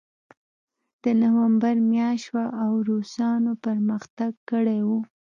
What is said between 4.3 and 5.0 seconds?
کړی و